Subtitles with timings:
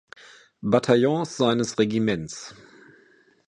[0.63, 2.55] Bataillons seines Regiments.